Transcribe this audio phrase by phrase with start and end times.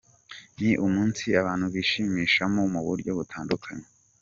[0.59, 3.87] Ni umunsi abantu bishimishamo mu buryo butandukanye.